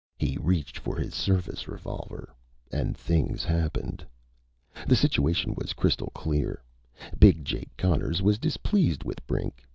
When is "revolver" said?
1.67-2.33